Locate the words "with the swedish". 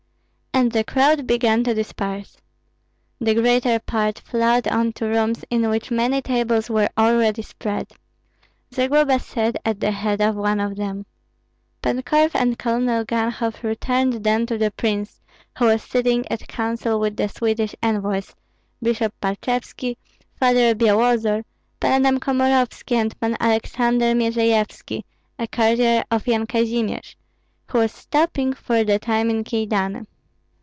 16.99-17.73